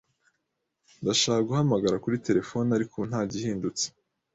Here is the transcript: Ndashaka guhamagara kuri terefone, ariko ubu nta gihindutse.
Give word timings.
Ndashaka 1.01 1.47
guhamagara 1.49 2.01
kuri 2.03 2.21
terefone, 2.25 2.67
ariko 2.73 2.91
ubu 2.95 3.05
nta 3.09 3.21
gihindutse. 3.31 3.85